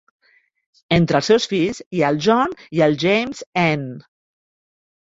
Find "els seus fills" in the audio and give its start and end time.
1.19-1.83